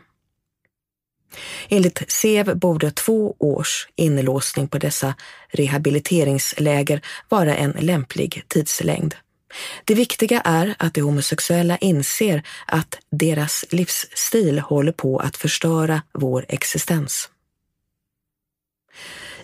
Enligt 1.68 2.02
SEV 2.08 2.56
borde 2.56 2.90
två 2.90 3.36
års 3.38 3.88
inlåsning 3.96 4.68
på 4.68 4.78
dessa 4.78 5.14
rehabiliteringsläger 5.48 7.00
vara 7.28 7.56
en 7.56 7.70
lämplig 7.70 8.44
tidslängd. 8.48 9.14
Det 9.84 9.94
viktiga 9.94 10.40
är 10.40 10.74
att 10.78 10.94
de 10.94 11.00
homosexuella 11.00 11.76
inser 11.76 12.42
att 12.66 12.98
deras 13.10 13.64
livsstil 13.70 14.58
håller 14.58 14.92
på 14.92 15.18
att 15.18 15.36
förstöra 15.36 16.02
vår 16.12 16.46
existens. 16.48 17.28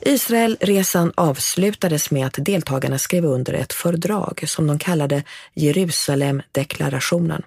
Israelresan 0.00 1.12
avslutades 1.16 2.10
med 2.10 2.26
att 2.26 2.36
deltagarna 2.38 2.98
skrev 2.98 3.24
under 3.24 3.52
ett 3.52 3.72
fördrag 3.72 4.44
som 4.46 4.66
de 4.66 4.78
kallade 4.78 5.24
Jerusalemdeklarationen. 5.54 7.42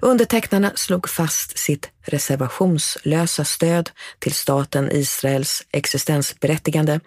Undertecknarna 0.00 0.72
slog 0.74 1.08
fast 1.08 1.58
sitt 1.58 1.90
reservationslösa 2.00 3.44
stöd 3.44 3.90
till 4.18 4.34
staten 4.34 4.90
Israels 4.92 5.62
existensberättigande 5.70 7.00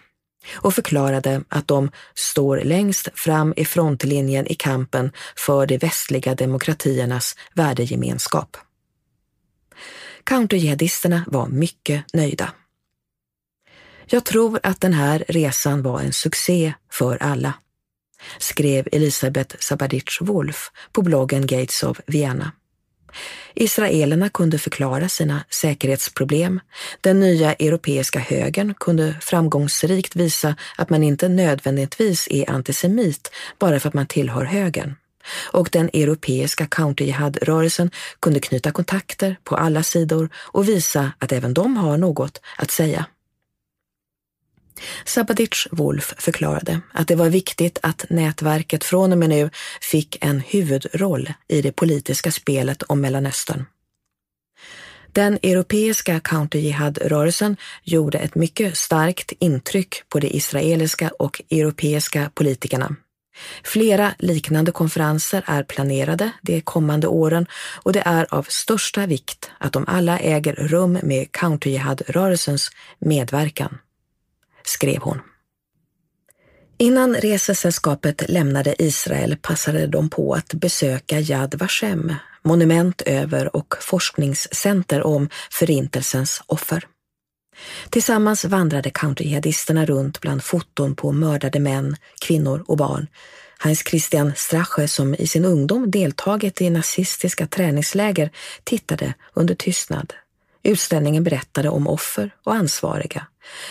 och 0.55 0.73
förklarade 0.73 1.43
att 1.49 1.67
de 1.67 1.91
står 2.15 2.57
längst 2.57 3.09
fram 3.15 3.53
i 3.57 3.65
frontlinjen 3.65 4.47
i 4.47 4.55
kampen 4.55 5.11
för 5.35 5.65
de 5.65 5.77
västliga 5.77 6.35
demokratiernas 6.35 7.35
värdegemenskap. 7.53 8.57
Counterjihadisterna 10.23 11.23
var 11.27 11.47
mycket 11.47 12.13
nöjda. 12.13 12.53
Jag 14.05 14.25
tror 14.25 14.59
att 14.63 14.81
den 14.81 14.93
här 14.93 15.25
resan 15.27 15.81
var 15.81 15.99
en 16.01 16.13
succé 16.13 16.73
för 16.91 17.23
alla, 17.23 17.53
skrev 18.39 18.87
Elisabeth 18.91 19.55
Sabadich 19.59 20.21
Wolf 20.21 20.71
på 20.91 21.01
bloggen 21.01 21.47
Gates 21.47 21.83
of 21.83 21.99
Vienna. 22.07 22.51
Israelerna 23.53 24.29
kunde 24.29 24.59
förklara 24.59 25.09
sina 25.09 25.43
säkerhetsproblem. 25.49 26.59
Den 27.01 27.19
nya 27.19 27.53
europeiska 27.53 28.19
högern 28.19 28.73
kunde 28.79 29.15
framgångsrikt 29.21 30.15
visa 30.15 30.55
att 30.77 30.89
man 30.89 31.03
inte 31.03 31.29
nödvändigtvis 31.29 32.27
är 32.31 32.49
antisemit 32.49 33.31
bara 33.59 33.79
för 33.79 33.87
att 33.87 33.93
man 33.93 34.07
tillhör 34.07 34.43
högern. 34.45 34.95
Och 35.51 35.69
den 35.71 35.89
europeiska 35.93 36.67
counterjihad-rörelsen 36.67 37.91
kunde 38.19 38.39
knyta 38.39 38.71
kontakter 38.71 39.37
på 39.43 39.55
alla 39.55 39.83
sidor 39.83 40.29
och 40.35 40.69
visa 40.69 41.11
att 41.19 41.31
även 41.31 41.53
de 41.53 41.77
har 41.77 41.97
något 41.97 42.41
att 42.57 42.71
säga. 42.71 43.05
Sabadic 45.05 45.67
Wolf 45.71 46.13
förklarade 46.17 46.81
att 46.93 47.07
det 47.07 47.15
var 47.15 47.29
viktigt 47.29 47.79
att 47.83 48.05
nätverket 48.09 48.83
från 48.83 49.11
och 49.11 49.17
med 49.17 49.29
nu 49.29 49.49
fick 49.81 50.17
en 50.25 50.39
huvudroll 50.39 51.33
i 51.47 51.61
det 51.61 51.71
politiska 51.71 52.31
spelet 52.31 52.83
om 52.83 53.01
Mellanöstern. 53.01 53.65
Den 55.11 55.39
europeiska 55.43 56.19
counter-jihad-rörelsen 56.19 57.57
gjorde 57.83 58.17
ett 58.17 58.35
mycket 58.35 58.77
starkt 58.77 59.33
intryck 59.39 60.09
på 60.09 60.19
de 60.19 60.27
israeliska 60.27 61.11
och 61.19 61.41
europeiska 61.51 62.31
politikerna. 62.33 62.95
Flera 63.63 64.13
liknande 64.19 64.71
konferenser 64.71 65.43
är 65.45 65.63
planerade 65.63 66.31
de 66.41 66.61
kommande 66.61 67.07
åren 67.07 67.47
och 67.83 67.93
det 67.93 68.03
är 68.05 68.33
av 68.33 68.45
största 68.49 69.05
vikt 69.05 69.51
att 69.57 69.73
de 69.73 69.85
alla 69.87 70.19
äger 70.19 70.53
rum 70.53 70.99
med 71.03 71.31
counter-jihad-rörelsens 71.31 72.71
medverkan 72.99 73.77
skrev 74.67 75.01
hon. 75.01 75.21
Innan 76.79 77.15
resesällskapet 77.15 78.29
lämnade 78.29 78.75
Israel 78.83 79.37
passade 79.41 79.87
de 79.87 80.09
på 80.09 80.33
att 80.33 80.53
besöka 80.53 81.19
Yad 81.19 81.55
Vashem, 81.55 82.13
monument 82.43 83.01
över 83.01 83.55
och 83.55 83.75
forskningscenter 83.81 85.07
om 85.07 85.29
Förintelsens 85.51 86.41
offer. 86.45 86.87
Tillsammans 87.89 88.45
vandrade 88.45 88.89
countryjihadisterna 88.89 89.85
runt 89.85 90.21
bland 90.21 90.43
foton 90.43 90.95
på 90.95 91.11
mördade 91.11 91.59
män, 91.59 91.95
kvinnor 92.21 92.63
och 92.67 92.77
barn. 92.77 93.07
Heinz 93.59 93.83
Christian 93.89 94.33
Strache, 94.35 94.87
som 94.87 95.15
i 95.15 95.27
sin 95.27 95.45
ungdom 95.45 95.91
deltagit 95.91 96.61
i 96.61 96.69
nazistiska 96.69 97.47
träningsläger, 97.47 98.29
tittade 98.63 99.13
under 99.33 99.55
tystnad. 99.55 100.13
Utställningen 100.67 101.23
berättade 101.23 101.69
om 101.69 101.87
offer 101.87 102.31
och 102.43 102.53
ansvariga 102.53 103.27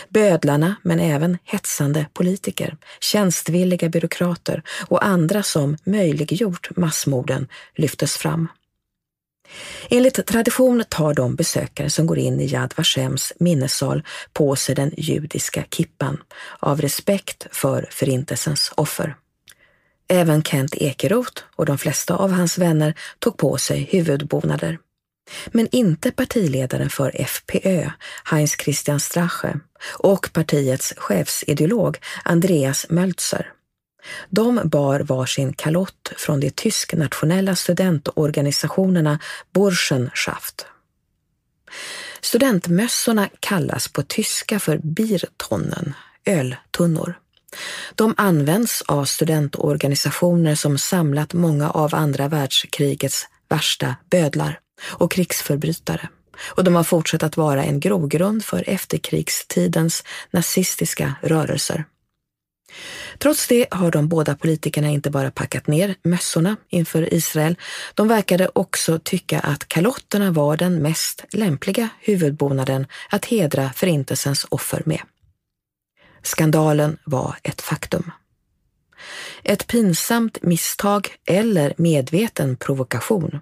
Bödlarna, 0.09 0.77
men 0.83 1.01
även 1.01 1.39
hetsande 1.45 2.07
politiker, 2.13 2.77
tjänstvilliga 3.01 3.89
byråkrater 3.89 4.63
och 4.89 5.05
andra 5.05 5.43
som 5.43 5.77
möjliggjort 5.85 6.77
massmorden 6.77 7.49
lyftes 7.75 8.17
fram. 8.17 8.49
Enligt 9.91 10.27
tradition 10.27 10.85
tar 10.89 11.15
de 11.15 11.35
besökare 11.35 11.91
som 11.91 12.07
går 12.07 12.19
in 12.19 12.41
i 12.41 12.47
Yad 12.47 12.75
Vashems 12.77 13.33
minnessal 13.39 14.03
på 14.33 14.57
sig 14.57 14.75
den 14.75 14.93
judiska 14.97 15.65
kippan 15.71 16.23
av 16.59 16.81
respekt 16.81 17.47
för 17.51 17.89
Förintelsens 17.91 18.73
offer. 18.75 19.17
Även 20.09 20.43
Kent 20.43 20.75
Ekeroth 20.75 21.43
och 21.57 21.67
de 21.67 21.79
flesta 21.79 22.17
av 22.17 22.31
hans 22.33 22.59
vänner 22.59 22.95
tog 23.19 23.37
på 23.37 23.59
sig 23.59 23.89
huvudbonader. 23.91 24.79
Men 25.47 25.69
inte 25.73 26.11
partiledaren 26.11 26.91
för 26.91 27.21
FPÖ, 27.21 27.91
Heinz 28.25 28.57
Christian 28.61 29.01
Strache, 29.01 29.61
och 29.99 30.33
partiets 30.33 30.95
chefsideolog 30.97 31.99
Andreas 32.25 32.87
Mölzer. 32.89 33.53
De 34.29 34.61
bar 34.65 35.01
varsin 35.01 35.53
kalott 35.53 36.13
från 36.17 36.41
de 36.41 36.51
tysk-nationella 36.51 37.57
studentorganisationerna 37.57 39.19
Burschenschaft. 39.55 40.67
Studentmössorna 42.21 43.29
kallas 43.41 43.89
på 43.89 44.03
tyska 44.03 44.59
för 44.59 44.79
Biertonnen, 44.79 45.95
öltunnor. 46.25 47.19
De 47.95 48.15
används 48.17 48.83
av 48.83 49.05
studentorganisationer 49.05 50.55
som 50.55 50.79
samlat 50.79 51.33
många 51.33 51.71
av 51.71 51.95
andra 51.95 52.29
världskrigets 52.29 53.27
värsta 53.49 53.97
bödlar 54.11 54.61
och 54.83 55.13
krigsförbrytare 55.13 56.09
och 56.45 56.65
de 56.65 56.75
har 56.75 56.85
fortsatt 56.85 57.23
att 57.23 57.37
vara 57.37 57.65
en 57.65 57.81
grogrund 57.81 58.45
för 58.45 58.69
efterkrigstidens 58.69 60.05
nazistiska 60.31 61.15
rörelser. 61.23 61.85
Trots 63.19 63.47
det 63.47 63.67
har 63.71 63.91
de 63.91 64.09
båda 64.09 64.35
politikerna 64.35 64.89
inte 64.89 65.11
bara 65.11 65.31
packat 65.31 65.67
ner 65.67 65.95
mössorna 66.03 66.57
inför 66.69 67.15
Israel, 67.15 67.57
de 67.95 68.09
verkade 68.09 68.51
också 68.53 68.99
tycka 68.99 69.41
att 69.41 69.69
kalotterna 69.69 70.31
var 70.31 70.57
den 70.57 70.83
mest 70.83 71.25
lämpliga 71.31 71.89
huvudbonaden 72.01 72.87
att 73.11 73.25
hedra 73.25 73.73
förintelsens 73.73 74.47
offer 74.49 74.83
med. 74.87 75.01
Skandalen 76.23 76.99
var 77.05 77.37
ett 77.43 77.61
faktum. 77.63 78.11
Ett 79.43 79.67
pinsamt 79.67 80.43
misstag 80.43 81.09
eller 81.27 81.75
medveten 81.77 82.57
provokation? 82.57 83.41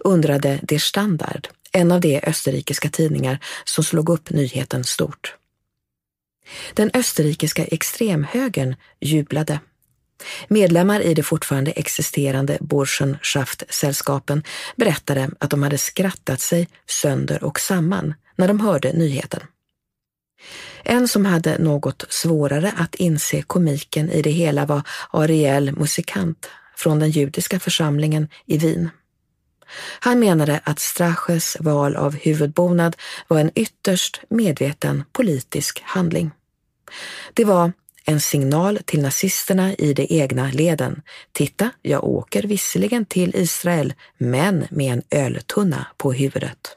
Undrade 0.00 0.60
Der 0.62 0.78
Standard, 0.78 1.48
en 1.72 1.92
av 1.92 2.00
de 2.00 2.20
österrikiska 2.20 2.88
tidningar 2.88 3.38
som 3.64 3.84
slog 3.84 4.08
upp 4.08 4.30
nyheten 4.30 4.84
stort. 4.84 5.34
Den 6.74 6.90
österrikiska 6.94 7.64
extremhögern 7.64 8.76
jublade. 9.00 9.60
Medlemmar 10.48 11.00
i 11.00 11.14
de 11.14 11.22
fortfarande 11.22 11.70
existerande 11.70 12.58
Burschenschaft-sällskapen 12.60 14.42
berättade 14.76 15.30
att 15.38 15.50
de 15.50 15.62
hade 15.62 15.78
skrattat 15.78 16.40
sig 16.40 16.68
sönder 16.86 17.44
och 17.44 17.60
samman 17.60 18.14
när 18.36 18.48
de 18.48 18.60
hörde 18.60 18.92
nyheten. 18.92 19.40
En 20.84 21.08
som 21.08 21.24
hade 21.24 21.58
något 21.58 22.04
svårare 22.08 22.72
att 22.76 22.94
inse 22.94 23.42
komiken 23.42 24.10
i 24.10 24.22
det 24.22 24.30
hela 24.30 24.66
var 24.66 24.82
Ariel 25.10 25.72
Musikant 25.72 26.48
från 26.76 26.98
den 26.98 27.10
judiska 27.10 27.60
församlingen 27.60 28.28
i 28.46 28.58
Wien. 28.58 28.90
Han 30.00 30.18
menade 30.18 30.60
att 30.64 30.78
Straches 30.78 31.56
val 31.60 31.96
av 31.96 32.14
huvudbonad 32.14 32.96
var 33.28 33.38
en 33.38 33.50
ytterst 33.54 34.20
medveten 34.28 35.04
politisk 35.12 35.82
handling. 35.84 36.30
Det 37.34 37.44
var 37.44 37.72
en 38.04 38.20
signal 38.20 38.78
till 38.84 39.02
nazisterna 39.02 39.74
i 39.74 39.94
de 39.94 40.06
egna 40.10 40.50
leden. 40.50 41.02
Titta, 41.32 41.70
jag 41.82 42.04
åker 42.04 42.42
visserligen 42.42 43.04
till 43.04 43.36
Israel, 43.36 43.94
men 44.18 44.66
med 44.70 44.92
en 44.92 45.02
öltunna 45.10 45.86
på 45.96 46.12
huvudet. 46.12 46.76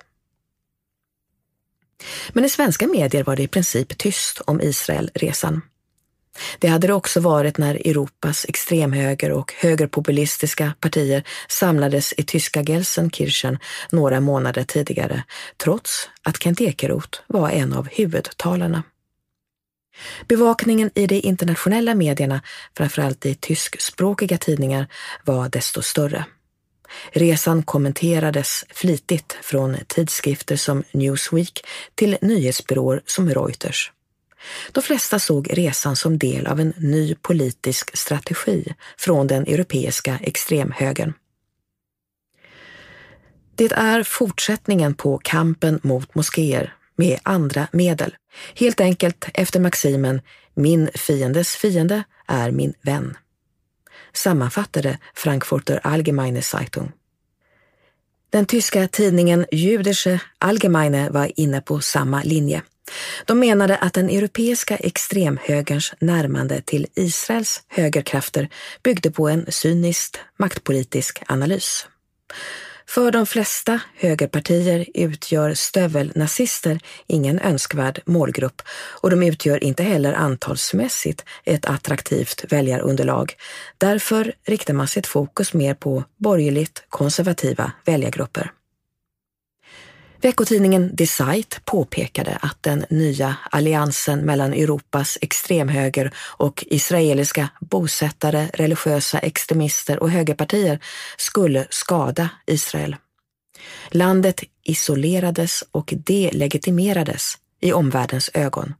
Men 2.34 2.45
i 2.45 2.49
svenska 2.49 2.88
medier 2.88 3.23
var 3.23 3.36
det 3.36 3.43
i 3.43 3.47
princip 3.47 3.97
tyst 3.97 4.41
om 4.45 4.62
Israelresan. 4.62 5.62
Det 6.60 6.67
hade 6.67 6.88
det 6.88 6.93
också 6.93 7.19
varit 7.19 7.58
när 7.58 7.76
Europas 7.76 8.46
extremhöger 8.50 9.32
och 9.32 9.54
högerpopulistiska 9.58 10.74
partier 10.80 11.24
samlades 11.48 12.13
i 12.17 12.24
tyska 12.24 12.63
Gelsenkirchen 12.63 13.60
några 13.91 14.19
månader 14.19 14.63
tidigare, 14.63 15.24
trots 15.63 16.10
att 16.24 16.43
Kent 16.43 16.62
Ekeroth 16.62 17.19
var 17.28 17.50
en 17.50 17.74
av 17.74 17.88
huvudtalarna. 17.91 18.84
Bevakningen 20.28 20.91
i 20.96 21.08
de 21.08 21.19
internationella 21.19 21.96
medierna, 21.96 22.41
framförallt 22.78 23.26
i 23.26 23.36
tyskspråkiga 23.36 24.38
tidningar, 24.38 24.88
var 25.24 25.50
desto 25.50 25.82
större. 25.82 26.26
Resan 27.12 27.63
kommenterades 27.63 28.65
flitigt 28.69 29.38
från 29.41 29.78
tidskrifter 29.88 30.56
som 30.56 30.84
Newsweek 30.91 31.65
till 31.96 32.17
nyhetsbyråer 32.22 33.02
som 33.06 33.30
Reuters. 33.30 33.91
De 34.71 34.84
flesta 34.84 35.19
såg 35.19 35.47
resan 35.53 35.95
som 35.95 36.17
del 36.17 36.47
av 36.47 36.60
en 36.60 36.73
ny 36.77 37.15
politisk 37.15 37.97
strategi 37.97 38.73
från 38.97 39.27
den 39.27 39.43
europeiska 39.43 40.19
extremhögern. 40.21 41.13
Det 43.56 43.71
är 43.71 44.03
fortsättningen 44.03 44.93
på 44.93 45.17
kampen 45.17 45.79
mot 45.84 46.15
moskéer 46.15 46.73
med 46.95 47.19
andra 47.23 47.67
medel. 47.71 48.15
Helt 48.56 48.82
enkelt 48.82 49.25
efter 49.34 49.60
maximen 49.60 50.21
“min 50.53 50.89
fiendes 50.95 51.56
fiende 51.56 52.03
är 52.27 52.51
min 52.51 52.73
vän” 52.82 53.17
sammanfattade 54.13 54.97
Frankfurter 55.15 55.79
Allgemeine 55.84 56.41
Zeitung. 56.41 56.91
Den 58.29 58.45
tyska 58.45 58.88
tidningen 58.88 59.45
Jüdische 59.51 60.19
Allgemeine 60.38 61.10
var 61.10 61.32
inne 61.36 61.62
på 61.62 61.79
samma 61.79 62.23
linje. 62.23 62.62
De 63.26 63.39
menade 63.39 63.78
att 63.78 63.93
den 63.93 64.10
europeiska 64.10 64.76
extremhögerns 64.76 65.93
närmande 66.00 66.62
till 66.62 66.88
Israels 66.96 67.62
högerkrafter 67.67 68.50
byggde 68.84 69.12
på 69.12 69.30
en 69.30 69.46
cyniskt 69.50 70.19
maktpolitisk 70.38 71.24
analys. 71.28 71.88
För 72.88 73.12
de 73.12 73.26
flesta 73.26 73.80
högerpartier 73.96 74.86
utgör 74.93 75.54
stövelnazister 75.54 76.80
ingen 77.08 77.39
önskvärd 77.39 78.02
målgrupp 78.06 78.62
och 79.02 79.10
de 79.10 79.24
utgör 79.24 79.63
inte 79.63 79.84
heller 79.84 80.13
antalsmässigt 80.13 81.26
ett 81.43 81.65
attraktivt 81.65 82.46
väljarunderlag. 82.50 83.34
Därför 83.78 84.34
riktar 84.48 84.74
man 84.74 84.88
sitt 84.88 85.08
fokus 85.08 85.54
mer 85.54 85.74
på 85.74 86.04
borgerligt 86.17 86.84
konservativa 86.89 87.72
väljargrupper. 87.86 88.52
Veckotidningen 90.23 90.95
Decide 90.95 91.55
påpekade 91.65 92.38
att 92.41 92.63
den 92.63 92.86
nya 92.89 93.36
alliansen 93.51 94.19
mellan 94.19 94.53
Europas 94.53 95.17
extremhöger 95.21 96.13
och 96.17 96.65
israeliska 96.67 97.49
bosättare, 97.59 98.49
religiösa 98.53 99.19
extremister 99.19 100.03
och 100.03 100.09
högerpartier 100.09 100.79
skulle 101.17 101.67
skada 101.69 102.29
Israel. 102.45 102.95
Landet 103.89 104.43
isolerades 104.63 105.63
och 105.71 105.93
delegitimerades 105.97 107.33
i 107.62 107.73
omvärldens 107.73 108.29
ögon 108.33 108.73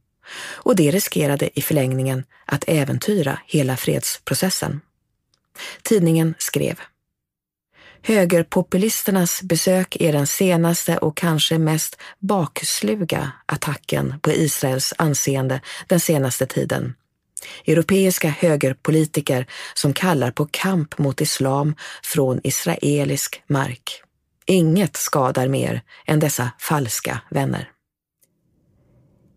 och 0.52 0.76
det 0.76 0.90
riskerade 0.90 1.58
i 1.58 1.62
förlängningen 1.62 2.24
att 2.46 2.64
äventyra 2.66 3.38
hela 3.46 3.76
fredsprocessen. 3.76 4.80
Tidningen 5.82 6.34
skrev 6.38 6.80
Högerpopulisternas 8.06 9.42
besök 9.42 9.96
är 10.00 10.12
den 10.12 10.26
senaste 10.26 10.96
och 10.96 11.16
kanske 11.16 11.58
mest 11.58 11.98
baksluga 12.18 13.32
attacken 13.46 14.14
på 14.22 14.32
Israels 14.32 14.94
anseende 14.98 15.60
den 15.88 16.00
senaste 16.00 16.46
tiden. 16.46 16.94
Europeiska 17.66 18.28
högerpolitiker 18.28 19.46
som 19.74 19.92
kallar 19.92 20.30
på 20.30 20.48
kamp 20.50 20.98
mot 20.98 21.20
islam 21.20 21.74
från 22.02 22.40
israelisk 22.44 23.42
mark. 23.46 24.02
Inget 24.46 24.96
skadar 24.96 25.48
mer 25.48 25.82
än 26.06 26.20
dessa 26.20 26.50
falska 26.58 27.20
vänner. 27.30 27.70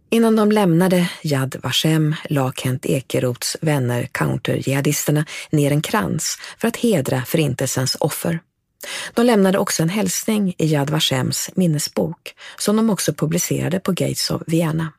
Innan 0.10 0.36
de 0.36 0.52
lämnade 0.52 1.10
Yad 1.24 1.56
Vashem 1.64 2.16
la 2.30 2.52
Kent 2.52 2.86
Ekeroths 2.86 3.58
vänner 3.62 4.04
counterjihadisterna 4.12 5.26
ner 5.52 5.72
en 5.72 5.82
krans 5.82 6.38
för 6.58 6.68
att 6.68 6.78
hedra 6.78 7.22
förintelsens 7.26 7.98
offer. 8.00 8.40
De 9.14 9.26
lämnade 9.26 9.58
också 9.58 9.84
en 9.84 9.90
hälsning 9.90 10.54
i 10.58 10.66
Yad 10.66 10.90
Vashems 10.90 11.50
minnesbok 11.56 12.36
som 12.58 12.76
de 12.76 12.90
också 12.90 13.14
publicerade 13.14 13.80
på 13.80 13.92
Gates 13.92 14.32
of 14.32 14.42
Vienna. 14.48 14.94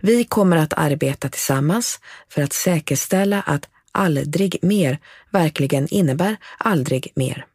Vi 0.00 0.24
kommer 0.24 0.56
att 0.56 0.72
arbeta 0.72 1.28
tillsammans 1.28 2.00
för 2.28 2.42
att 2.42 2.52
säkerställa 2.52 3.40
att 3.40 3.68
aldrig 3.92 4.58
mer 4.62 4.98
verkligen 5.30 5.88
innebär 5.88 6.36
aldrig 6.58 7.12
mer. 7.14 7.46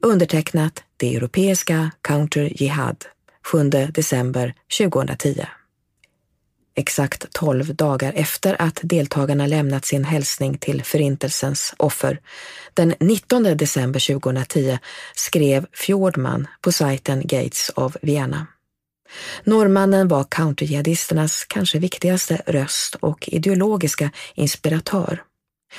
Undertecknat 0.00 0.84
det 0.96 1.16
europeiska 1.16 1.90
Counter 2.02 2.62
Jihad 2.62 3.04
7 3.44 3.68
december 3.68 4.54
2010 4.78 5.46
exakt 6.74 7.32
tolv 7.32 7.74
dagar 7.74 8.12
efter 8.16 8.62
att 8.62 8.80
deltagarna 8.82 9.46
lämnat 9.46 9.84
sin 9.84 10.04
hälsning 10.04 10.58
till 10.58 10.84
Förintelsens 10.84 11.74
offer. 11.76 12.20
Den 12.74 12.94
19 13.00 13.42
december 13.42 14.12
2010 14.12 14.78
skrev 15.14 15.66
Fjordman 15.72 16.46
på 16.60 16.72
sajten 16.72 17.20
Gates 17.24 17.70
of 17.76 17.96
Vienna. 18.02 18.46
Norrmannen 19.44 20.08
var 20.08 20.24
counterjihadisternas 20.24 21.44
kanske 21.44 21.78
viktigaste 21.78 22.42
röst 22.46 22.94
och 22.94 23.28
ideologiska 23.28 24.10
inspiratör. 24.34 25.22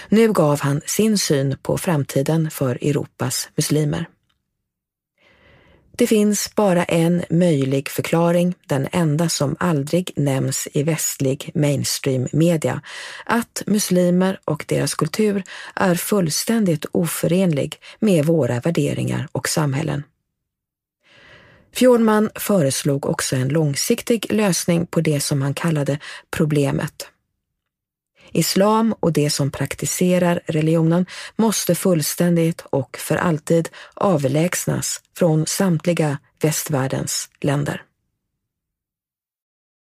Nu 0.10 0.34
gav 0.34 0.60
han 0.60 0.82
sin 0.86 1.18
syn 1.18 1.58
på 1.62 1.78
framtiden 1.78 2.52
för 2.52 2.76
Europas 2.82 3.50
muslimer. 3.56 4.06
Det 5.98 6.08
finns 6.08 6.56
bara 6.56 6.84
en 6.84 7.24
möjlig 7.30 7.90
förklaring, 7.90 8.56
den 8.68 8.88
enda 8.92 9.30
som 9.30 9.56
aldrig 9.60 10.12
nämns 10.16 10.68
i 10.74 10.84
västlig 10.84 11.52
mainstream 11.54 12.28
media, 12.32 12.82
att 13.26 13.64
muslimer 13.66 14.40
och 14.46 14.66
deras 14.68 14.96
kultur 14.96 15.44
är 15.76 15.96
fullständigt 15.96 16.86
oförenlig 16.92 17.76
med 18.00 18.26
våra 18.26 18.60
värderingar 18.60 19.28
och 19.32 19.50
samhällen. 19.50 20.04
Fjordman 21.74 22.30
föreslog 22.36 23.06
också 23.06 23.36
en 23.36 23.50
långsiktig 23.50 24.34
lösning 24.34 24.86
på 24.86 25.02
det 25.02 25.20
som 25.20 25.42
han 25.42 25.54
kallade 25.54 26.00
problemet. 26.32 27.13
Islam 28.34 28.96
och 29.00 29.14
det 29.14 29.30
som 29.30 29.52
praktiserar 29.52 30.42
religionen 30.46 31.06
måste 31.36 31.76
fullständigt 31.76 32.64
och 32.70 32.98
för 32.98 33.16
alltid 33.16 33.70
avlägsnas 33.94 35.02
från 35.18 35.46
samtliga 35.46 36.18
västvärldens 36.42 37.30
länder. 37.42 37.82